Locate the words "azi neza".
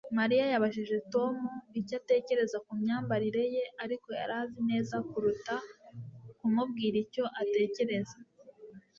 4.41-4.95